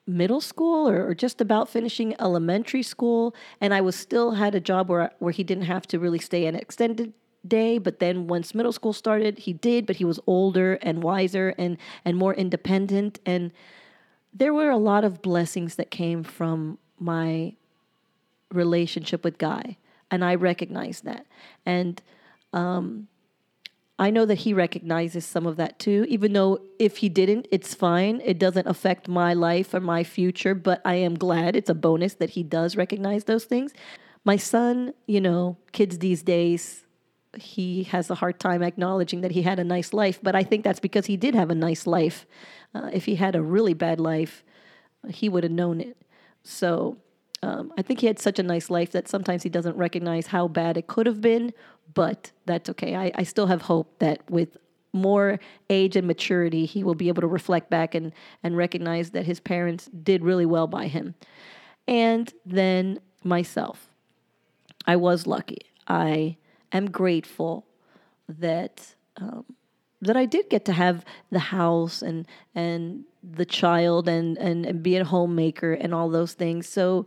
middle 0.07 0.41
school 0.41 0.89
or, 0.89 1.09
or, 1.09 1.15
just 1.15 1.41
about 1.41 1.69
finishing 1.69 2.15
elementary 2.21 2.83
school 2.83 3.35
and 3.61 3.73
i 3.73 3.81
was 3.81 3.95
still 3.95 4.33
had 4.33 4.55
a 4.55 4.61
job 4.61 4.89
where 4.89 5.13
where 5.19 5.33
he 5.33 5.45
didn't 5.45 5.65
have 5.65 5.87
to 5.87 5.99
really 5.99 6.19
stay 6.19 6.47
an 6.47 6.57
extended 6.57 7.13
day 7.47 7.79
but 7.79 8.01
then 8.01 8.27
once 8.27 8.55
middle 8.55 8.73
school 8.73 8.93
started 8.93 9.39
he 9.39 9.53
did 9.53 9.87
but 9.87 9.97
he 9.97 10.05
was 10.05 10.19
older 10.27 10.75
and 10.83 11.03
wiser 11.03 11.55
and 11.59 11.77
and 12.05 12.17
more 12.17 12.35
independent 12.35 13.21
and 13.25 13.53
there 14.33 14.55
were 14.55 14.71
a 14.71 14.77
lot 14.77 15.05
of 15.05 15.23
blessings 15.23 15.77
that 15.77 15.91
came 15.91 16.23
from 16.25 16.79
my 16.99 17.55
relationship 18.53 19.23
with 19.23 19.39
guy 19.39 19.77
and 20.11 20.25
i 20.25 20.35
recognized 20.35 21.05
that. 21.05 21.27
And 21.65 22.03
um, 22.53 23.09
I 24.01 24.09
know 24.09 24.25
that 24.25 24.39
he 24.39 24.55
recognizes 24.55 25.27
some 25.27 25.47
of 25.47 25.57
that 25.57 25.79
too, 25.79 26.07
even 26.09 26.33
though 26.33 26.63
if 26.79 26.97
he 26.97 27.11
didn't, 27.11 27.47
it's 27.51 27.75
fine. 27.75 28.23
It 28.25 28.39
doesn't 28.39 28.67
affect 28.67 29.09
my 29.09 29.35
life 29.35 29.75
or 29.75 29.81
my 29.81 30.05
future, 30.05 30.55
but 30.55 30.81
I 30.87 30.95
am 30.95 31.17
glad 31.17 31.55
it's 31.55 31.69
a 31.69 31.75
bonus 31.75 32.15
that 32.15 32.31
he 32.31 32.43
does 32.43 32.77
recognize 32.77 33.25
those 33.25 33.45
things. 33.45 33.75
My 34.25 34.39
son, 34.39 34.95
you 35.07 35.21
know, 35.21 35.59
kids 35.73 35.99
these 35.99 36.23
days, 36.23 36.87
he 37.37 37.83
has 37.85 38.09
a 38.09 38.15
hard 38.15 38.41
time 38.41 38.63
acknowledging 38.63 39.21
that 39.21 39.33
he 39.33 39.43
had 39.43 39.59
a 39.59 39.65
nice 39.65 39.93
life, 39.93 40.19
but 40.23 40.35
I 40.35 40.45
think 40.45 40.65
that's 40.65 40.81
because 40.81 41.05
he 41.05 41.19
did 41.19 41.35
have 41.35 41.51
a 41.51 41.55
nice 41.55 41.87
life. 41.87 42.25
Uh, 42.75 42.89
if 42.95 43.05
he 43.05 43.17
had 43.17 43.37
a 43.37 43.43
really 43.43 43.75
bad 43.75 44.01
life, 44.01 44.43
he 45.11 45.29
would 45.29 45.45
have 45.45 45.53
known 45.53 45.79
it. 45.79 45.99
So 46.43 46.97
um, 47.43 47.73
I 47.77 47.83
think 47.83 48.01
he 48.01 48.07
had 48.07 48.19
such 48.19 48.39
a 48.39 48.43
nice 48.43 48.71
life 48.71 48.93
that 48.93 49.09
sometimes 49.09 49.43
he 49.43 49.51
doesn't 49.51 49.77
recognize 49.77 50.29
how 50.29 50.49
bad 50.49 50.79
it 50.79 50.87
could 50.87 51.07
have 51.07 51.21
been 51.21 51.53
but 51.95 52.31
that's 52.47 52.69
okay. 52.71 52.95
I, 52.95 53.13
I 53.15 53.23
still 53.23 53.47
have 53.47 53.63
hope 53.63 53.99
that 53.99 54.29
with 54.31 54.57
more 54.93 55.39
age 55.69 55.97
and 55.97 56.07
maturity, 56.07 56.67
he 56.67 56.83
will 56.85 56.95
be 56.95 57.09
able 57.09 57.21
to 57.23 57.29
reflect 57.29 57.71
back 57.71 57.95
and, 57.95 58.13
and 58.43 58.57
recognize 58.57 59.11
that 59.11 59.25
his 59.25 59.41
parents 59.41 59.89
did 60.03 60.25
really 60.25 60.47
well 60.47 60.67
by 60.67 60.87
him. 60.89 61.15
And 61.87 62.33
then 62.45 63.01
myself. 63.25 63.91
I 64.87 64.97
was 64.97 65.27
lucky. 65.27 65.59
I 65.87 66.37
am 66.73 66.91
grateful 66.91 67.67
that 68.29 68.95
um, 69.17 69.45
that 70.03 70.17
I 70.17 70.25
did 70.25 70.49
get 70.49 70.65
to 70.65 70.73
have 70.73 71.05
the 71.31 71.39
house 71.39 72.01
and 72.01 72.27
and 72.55 73.05
the 73.23 73.45
child 73.45 74.09
and, 74.09 74.39
and 74.39 74.65
and 74.65 74.83
be 74.83 74.97
a 74.97 75.05
homemaker 75.05 75.75
and 75.75 75.93
all 75.93 76.09
those 76.09 76.33
things. 76.33 76.69
So 76.69 77.07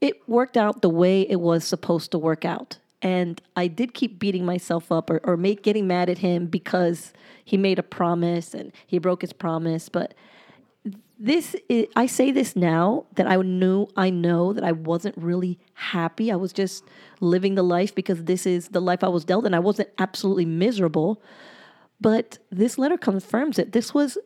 it 0.00 0.28
worked 0.28 0.56
out 0.56 0.82
the 0.82 0.88
way 0.88 1.22
it 1.22 1.40
was 1.40 1.64
supposed 1.64 2.12
to 2.12 2.18
work 2.18 2.44
out. 2.44 2.78
And 3.00 3.40
I 3.54 3.68
did 3.68 3.94
keep 3.94 4.18
beating 4.18 4.44
myself 4.44 4.90
up 4.90 5.08
or, 5.08 5.20
or 5.22 5.36
make, 5.36 5.62
getting 5.62 5.86
mad 5.86 6.10
at 6.10 6.18
him 6.18 6.46
because 6.46 7.12
he 7.44 7.56
made 7.56 7.78
a 7.78 7.82
promise 7.82 8.54
and 8.54 8.72
he 8.86 8.98
broke 8.98 9.22
his 9.22 9.32
promise. 9.32 9.88
But 9.88 10.14
this 11.18 11.56
is, 11.68 11.86
I 11.96 12.06
say 12.06 12.30
this 12.30 12.54
now 12.54 13.06
that 13.14 13.26
I 13.26 13.36
knew 13.36 13.88
I 13.96 14.10
know 14.10 14.52
that 14.52 14.64
I 14.64 14.72
wasn't 14.72 15.16
really 15.16 15.58
happy. 15.74 16.30
I 16.30 16.36
was 16.36 16.52
just 16.52 16.84
living 17.20 17.56
the 17.56 17.62
life 17.62 17.94
because 17.94 18.24
this 18.24 18.46
is 18.46 18.68
the 18.68 18.80
life 18.80 19.02
I 19.02 19.08
was 19.08 19.24
dealt 19.24 19.44
and 19.44 19.54
I 19.54 19.58
wasn't 19.58 19.90
absolutely 19.98 20.44
miserable. 20.44 21.20
But 22.00 22.38
this 22.50 22.78
letter 22.78 22.96
confirms 22.96 23.58
it. 23.58 23.72
This 23.72 23.92
was 23.92 24.16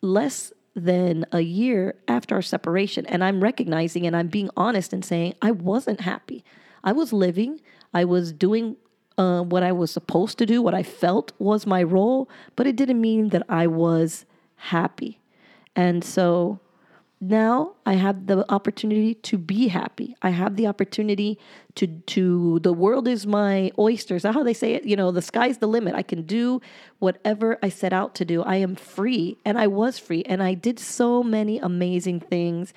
less 0.00 0.52
than 0.74 1.26
a 1.32 1.40
year 1.40 1.96
after 2.08 2.34
our 2.34 2.42
separation 2.42 3.04
and 3.06 3.22
I'm 3.22 3.42
recognizing 3.42 4.06
and 4.06 4.16
I'm 4.16 4.28
being 4.28 4.48
honest 4.56 4.94
and 4.94 5.04
saying 5.04 5.34
I 5.42 5.50
wasn't 5.50 6.00
happy. 6.00 6.44
I 6.82 6.92
was 6.92 7.12
living, 7.12 7.60
I 7.94 8.04
was 8.04 8.32
doing 8.32 8.76
uh, 9.18 9.42
what 9.42 9.62
I 9.62 9.72
was 9.72 9.90
supposed 9.90 10.38
to 10.38 10.46
do, 10.46 10.62
what 10.62 10.74
I 10.74 10.82
felt 10.82 11.32
was 11.38 11.66
my 11.66 11.82
role, 11.82 12.28
but 12.56 12.66
it 12.66 12.76
didn't 12.76 13.00
mean 13.00 13.28
that 13.30 13.44
I 13.48 13.66
was 13.66 14.24
happy. 14.56 15.20
And 15.76 16.04
so 16.04 16.60
now 17.20 17.74
I 17.84 17.94
have 17.94 18.26
the 18.26 18.50
opportunity 18.52 19.14
to 19.14 19.38
be 19.38 19.68
happy. 19.68 20.14
I 20.22 20.30
have 20.30 20.56
the 20.56 20.66
opportunity 20.68 21.38
to 21.74 21.86
to 21.86 22.60
the 22.60 22.72
world 22.72 23.08
is 23.08 23.26
my 23.26 23.72
oyster. 23.78 24.14
Is 24.14 24.22
that 24.22 24.34
how 24.34 24.42
they 24.42 24.54
say 24.54 24.74
it? 24.74 24.84
You 24.84 24.94
know, 24.94 25.10
the 25.10 25.22
sky's 25.22 25.58
the 25.58 25.66
limit. 25.66 25.94
I 25.94 26.02
can 26.02 26.22
do 26.22 26.60
whatever 26.98 27.58
I 27.62 27.70
set 27.70 27.92
out 27.92 28.14
to 28.16 28.24
do. 28.24 28.42
I 28.42 28.56
am 28.56 28.76
free, 28.76 29.36
and 29.44 29.58
I 29.58 29.66
was 29.66 29.98
free, 29.98 30.22
and 30.26 30.42
I 30.42 30.54
did 30.54 30.78
so 30.78 31.22
many 31.22 31.58
amazing 31.58 32.20
things. 32.20 32.72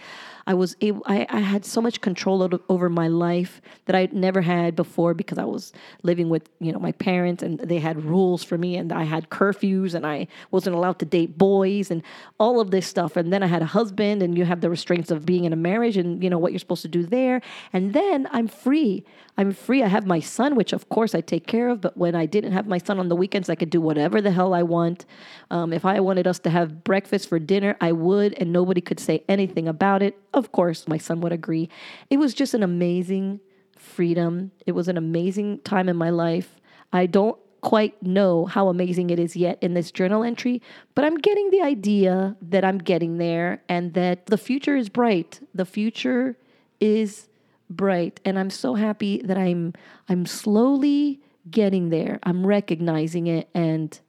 I 0.48 0.54
was 0.54 0.76
able, 0.82 1.02
I, 1.08 1.26
I 1.30 1.40
had 1.40 1.66
so 1.66 1.82
much 1.82 2.02
control 2.02 2.48
over 2.70 2.90
my 2.90 3.08
life 3.08 3.62
that 3.86 3.96
I 3.96 4.08
never 4.12 4.42
had 4.42 4.76
before 4.76 5.16
because 5.16 5.40
I 5.40 5.44
was 5.44 5.74
living 6.04 6.30
with, 6.30 6.50
you 6.60 6.72
know, 6.72 6.78
my 6.78 6.92
parents 6.92 7.42
and 7.42 7.60
they 7.60 7.80
had 7.80 8.04
rules 8.06 8.44
for 8.44 8.58
me 8.58 8.76
and 8.76 8.94
I 8.94 9.04
had 9.04 9.30
curfews 9.30 9.96
and 9.96 10.06
I 10.06 10.28
wasn't 10.52 10.76
allowed 10.76 11.00
to 11.00 11.06
date 11.06 11.38
boys 11.38 11.90
and 11.90 12.04
all 12.40 12.60
of 12.60 12.70
this 12.70 12.86
stuff. 12.86 13.16
And 13.16 13.34
then 13.34 13.42
I 13.42 13.48
had 13.48 13.64
a 13.64 13.66
husband 13.66 14.22
and 14.22 14.38
you 14.38 14.46
have 14.46 14.62
the 14.62 14.70
restraints 14.96 15.12
of 15.12 15.26
being 15.26 15.46
in 15.46 15.54
a 15.54 15.56
marriage 15.56 15.98
and, 15.98 16.24
you 16.24 16.30
know, 16.30 16.38
what 16.38 16.52
you're 16.52 16.60
supposed 16.60 16.82
to 16.82 16.88
do 16.88 17.06
there. 17.06 17.42
And 17.74 17.94
then 17.94 18.28
I'm 18.32 18.48
free. 18.48 19.04
I'm 19.38 19.52
free. 19.52 19.84
I 19.84 19.88
have 19.88 20.06
my 20.06 20.20
son, 20.20 20.56
which 20.56 20.74
of 20.74 20.88
course 20.90 21.14
I 21.14 21.22
take 21.22 21.48
care 21.48 21.70
of. 21.70 21.82
But 21.82 21.98
when 21.98 22.16
I 22.16 22.26
didn't 22.26 22.54
have 22.54 22.68
my 22.68 22.78
son 22.78 23.00
on 23.00 23.10
the 23.10 23.16
weekends, 23.16 23.50
I 23.50 23.56
could 23.56 23.70
do 23.70 23.82
whatever 23.82 24.22
the 24.22 24.32
hell 24.32 24.54
I 24.54 24.64
want. 24.64 25.06
Um, 25.52 25.74
if 25.74 25.86
I 25.86 26.00
wanted 26.00 26.28
us 26.28 26.40
to 26.40 26.50
have 26.50 26.84
breakfast 26.84 27.30
for 27.30 27.40
dinner, 27.40 27.76
I 27.82 27.92
would, 27.92 28.34
and 28.40 28.52
nobody 28.52 28.82
could 28.82 29.00
say 29.00 29.24
anything 29.28 29.68
about 29.68 30.02
it. 30.02 30.18
Of 30.34 30.52
course, 30.52 30.88
my 30.88 30.98
son 30.98 31.22
would 31.22 31.34
agree. 31.34 31.70
It 32.10 32.18
was 32.18 32.34
just 32.34 32.54
an 32.54 32.64
amazing 32.64 33.42
freedom. 33.78 34.52
It 34.66 34.72
was 34.72 34.88
an 34.88 34.98
amazing 34.98 35.60
time 35.64 35.90
in 35.90 35.98
my 35.98 36.10
life. 36.10 36.62
I 36.94 37.08
don't 37.08 37.38
quite 37.66 38.00
know 38.04 38.46
how 38.46 38.68
amazing 38.68 39.10
it 39.10 39.18
is 39.18 39.36
yet 39.36 39.58
in 39.60 39.74
this 39.74 39.90
journal 39.90 40.24
entry, 40.24 40.62
but 40.94 41.04
I'm 41.04 41.18
getting 41.18 41.50
the 41.50 41.62
idea 41.62 42.38
that 42.40 42.64
I'm 42.64 42.78
getting 42.78 43.18
there 43.18 43.64
and 43.68 43.96
that 43.96 44.28
the 44.28 44.38
future 44.38 44.76
is 44.76 44.88
bright. 44.88 45.40
The 45.56 45.66
future 45.66 46.38
is 46.80 47.28
bright 47.68 48.20
and 48.24 48.38
I'm 48.38 48.52
so 48.52 48.76
happy 48.76 49.20
that 49.26 49.36
I'm 49.36 49.74
I'm 50.08 50.28
slowly 50.28 51.22
getting 51.50 51.90
there. 51.90 52.20
I'm 52.22 52.46
recognizing 52.46 53.26
it 53.26 53.50
and 53.56 54.00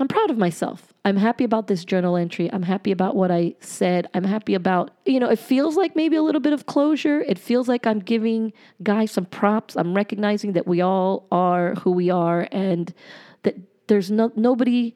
I'm 0.00 0.08
proud 0.08 0.30
of 0.30 0.38
myself. 0.38 0.91
I'm 1.04 1.16
happy 1.16 1.42
about 1.42 1.66
this 1.66 1.84
journal 1.84 2.16
entry. 2.16 2.52
I'm 2.52 2.62
happy 2.62 2.92
about 2.92 3.16
what 3.16 3.32
I 3.32 3.56
said. 3.58 4.06
I'm 4.14 4.22
happy 4.22 4.54
about, 4.54 4.92
you 5.04 5.18
know, 5.18 5.28
it 5.28 5.38
feels 5.38 5.76
like 5.76 5.96
maybe 5.96 6.14
a 6.14 6.22
little 6.22 6.40
bit 6.40 6.52
of 6.52 6.66
closure. 6.66 7.22
It 7.22 7.38
feels 7.38 7.66
like 7.66 7.86
I'm 7.86 7.98
giving 7.98 8.52
Guy 8.82 9.06
some 9.06 9.26
props. 9.26 9.76
I'm 9.76 9.94
recognizing 9.94 10.52
that 10.52 10.66
we 10.66 10.80
all 10.80 11.26
are 11.32 11.74
who 11.76 11.90
we 11.90 12.08
are 12.08 12.46
and 12.52 12.94
that 13.42 13.56
there's 13.88 14.12
no 14.12 14.30
nobody 14.36 14.94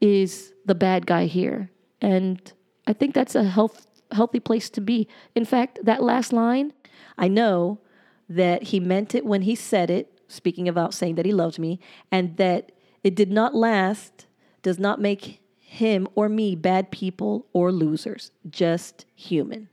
is 0.00 0.52
the 0.64 0.76
bad 0.76 1.06
guy 1.06 1.26
here. 1.26 1.70
And 2.00 2.52
I 2.86 2.92
think 2.92 3.14
that's 3.14 3.34
a 3.34 3.42
health, 3.42 3.86
healthy 4.12 4.38
place 4.38 4.70
to 4.70 4.80
be. 4.80 5.08
In 5.34 5.44
fact, 5.44 5.80
that 5.82 6.02
last 6.02 6.32
line, 6.32 6.72
I 7.16 7.26
know 7.26 7.80
that 8.28 8.64
he 8.64 8.78
meant 8.78 9.12
it 9.14 9.26
when 9.26 9.42
he 9.42 9.56
said 9.56 9.90
it, 9.90 10.20
speaking 10.28 10.68
about 10.68 10.94
saying 10.94 11.16
that 11.16 11.26
he 11.26 11.32
loved 11.32 11.58
me, 11.58 11.80
and 12.12 12.36
that 12.36 12.70
it 13.02 13.16
did 13.16 13.32
not 13.32 13.56
last 13.56 14.26
does 14.62 14.78
not 14.78 15.00
make 15.00 15.40
him 15.70 16.08
or 16.14 16.30
me 16.30 16.56
bad 16.56 16.90
people 16.90 17.46
or 17.52 17.70
losers, 17.70 18.30
just 18.48 19.04
human. 19.14 19.68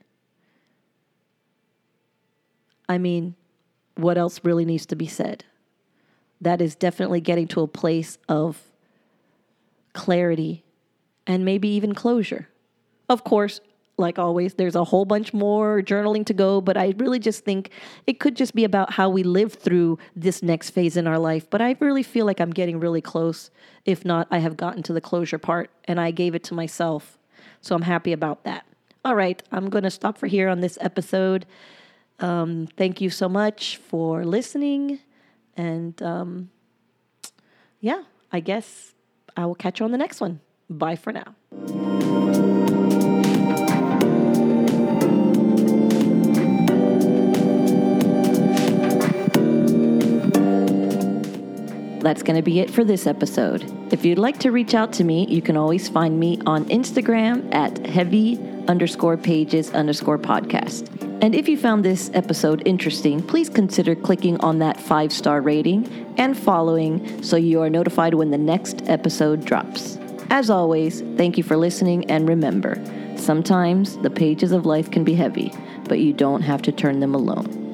I 2.90 2.98
mean, 2.98 3.36
what 3.96 4.18
else 4.18 4.42
really 4.44 4.66
needs 4.66 4.86
to 4.88 4.98
be 4.98 5.08
said? 5.08 5.46
That 6.42 6.62
is 6.62 6.76
definitely 6.76 7.22
getting 7.22 7.48
to 7.48 7.62
a 7.62 7.68
place 7.68 8.18
of 8.28 8.62
clarity 9.94 10.66
and 11.26 11.46
maybe 11.46 11.70
even 11.70 11.96
closure. 11.96 12.50
Of 13.08 13.24
course, 13.24 13.62
like 13.98 14.20
always, 14.20 14.56
there's 14.56 14.76
a 14.76 14.84
whole 14.84 15.06
bunch 15.06 15.34
more 15.34 15.82
journaling 15.82 16.26
to 16.26 16.34
go, 16.34 16.60
but 16.62 16.76
I 16.78 16.94
really 16.98 17.20
just 17.20 17.46
think 17.46 17.70
it 18.06 18.20
could 18.20 18.36
just 18.36 18.54
be 18.54 18.64
about 18.64 18.92
how 18.94 19.10
we 19.10 19.24
live 19.24 19.54
through 19.54 20.00
this 20.16 20.44
next 20.44 20.72
phase 20.72 20.98
in 20.98 21.08
our 21.08 21.20
life. 21.20 21.50
But 21.50 21.62
I 21.62 21.78
really 21.80 22.04
feel 22.04 22.26
like 22.26 22.40
I'm 22.40 22.52
getting 22.52 22.80
really 22.80 23.02
close. 23.02 23.52
If 23.86 24.04
not, 24.04 24.28
I 24.32 24.40
have 24.40 24.58
gotten 24.58 24.84
to 24.84 24.94
the 24.94 25.02
closure 25.02 25.38
part 25.38 25.70
and 25.86 26.00
I 26.00 26.12
gave 26.12 26.36
it 26.36 26.44
to 26.46 26.54
myself. 26.54 27.18
So 27.62 27.76
I'm 27.76 27.84
happy 27.84 28.12
about 28.12 28.44
that. 28.44 28.66
All 29.06 29.16
right, 29.16 29.42
I'm 29.52 29.70
going 29.70 29.84
to 29.84 29.92
stop 29.92 30.18
for 30.18 30.28
here 30.28 30.50
on 30.50 30.62
this 30.62 30.78
episode. 30.82 31.46
Um, 32.20 32.68
thank 32.76 33.02
you 33.02 33.10
so 33.10 33.30
much 33.30 33.78
for 33.78 34.26
listening. 34.26 35.00
And 35.56 36.02
um, 36.02 36.50
yeah, 37.80 38.04
I 38.32 38.40
guess 38.40 38.94
I 39.38 39.46
will 39.46 39.56
catch 39.56 39.80
you 39.80 39.86
on 39.86 39.92
the 39.92 39.98
next 39.98 40.20
one. 40.20 40.42
Bye 40.70 40.96
for 40.96 41.14
now. 41.14 42.05
That's 52.06 52.22
going 52.22 52.36
to 52.36 52.44
be 52.44 52.60
it 52.60 52.70
for 52.70 52.84
this 52.84 53.08
episode. 53.08 53.64
If 53.92 54.06
you'd 54.06 54.20
like 54.20 54.38
to 54.40 54.52
reach 54.52 54.76
out 54.76 54.94
to 54.94 55.04
me, 55.04 55.26
you 55.28 55.42
can 55.42 55.58
always 55.58 55.90
find 55.90 56.20
me 56.20 56.40
on 56.46 56.66
Instagram 56.66 57.54
at 57.54 57.86
heavy 57.86 58.40
underscore 58.68 59.18
pages 59.18 59.72
underscore 59.72 60.20
podcast. 60.20 60.92
And 61.24 61.34
if 61.34 61.48
you 61.50 61.58
found 61.58 61.84
this 61.84 62.12
episode 62.14 62.62
interesting, 62.66 63.24
please 63.24 63.50
consider 63.50 63.96
clicking 63.96 64.40
on 64.42 64.60
that 64.60 64.80
five 64.80 65.12
star 65.12 65.42
rating 65.42 66.14
and 66.18 66.38
following 66.38 67.24
so 67.24 67.38
you 67.38 67.62
are 67.62 67.70
notified 67.70 68.14
when 68.14 68.30
the 68.30 68.38
next 68.38 68.88
episode 68.88 69.44
drops. 69.44 69.98
As 70.30 70.50
always, 70.50 71.02
thank 71.18 71.38
you 71.38 71.44
for 71.44 71.58
listening, 71.58 72.10
and 72.12 72.28
remember 72.28 72.84
sometimes 73.18 73.98
the 73.98 74.10
pages 74.10 74.52
of 74.52 74.66
life 74.66 74.92
can 74.92 75.04
be 75.04 75.16
heavy, 75.16 75.52
but 75.86 76.00
you 76.00 76.14
don't 76.14 76.42
have 76.42 76.62
to 76.64 76.72
turn 76.72 77.00
them 77.00 77.16
alone. 77.16 77.65